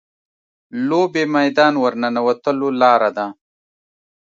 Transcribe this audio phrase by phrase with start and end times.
[0.89, 2.51] لوبې میدان ورننوتو
[2.81, 3.27] لاره ده.